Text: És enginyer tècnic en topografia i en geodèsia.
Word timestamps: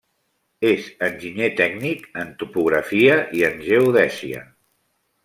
És 0.67 0.87
enginyer 1.07 1.49
tècnic 1.59 2.07
en 2.23 2.31
topografia 2.45 3.19
i 3.41 3.45
en 3.51 3.61
geodèsia. 3.67 4.43